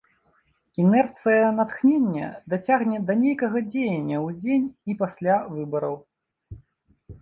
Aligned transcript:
Інерцыя 0.83 1.43
натхнення 1.57 2.27
дацягне 2.55 2.97
да 3.11 3.19
нейкага 3.23 3.57
дзеяння 3.71 4.17
ў 4.25 4.43
дзень 4.43 4.67
і 4.93 5.01
пасля 5.07 5.41
выбараў. 5.57 5.95